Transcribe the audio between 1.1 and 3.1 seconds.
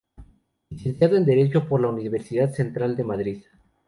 en Derecho por la Universidad Central de